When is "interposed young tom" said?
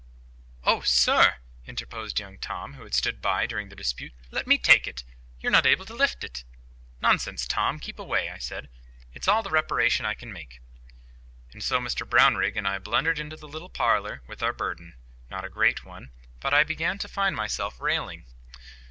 1.67-2.73